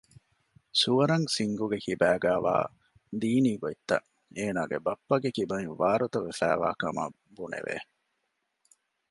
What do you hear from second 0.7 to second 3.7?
ސުވަރަންސިންގ ގެ ކިބައިގައިވާ ދީނީ